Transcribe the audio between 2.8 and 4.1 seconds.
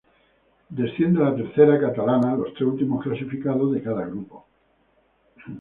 clasificados de cada